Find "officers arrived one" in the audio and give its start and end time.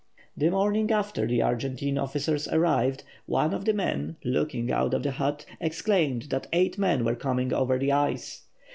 1.99-3.53